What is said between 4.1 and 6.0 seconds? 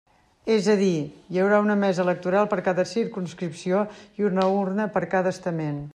i una urna per cada estament.